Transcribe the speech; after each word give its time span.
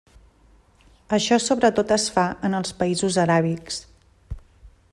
Això 1.17 1.37
sobretot 1.47 1.93
es 1.97 2.05
fa 2.15 2.25
en 2.49 2.57
els 2.61 2.73
països 2.81 3.19
aràbics. 3.25 3.79